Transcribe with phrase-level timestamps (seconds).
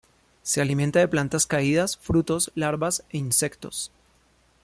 [0.41, 3.91] Se alimenta de plantas caídas, frutos, larvas e insectos.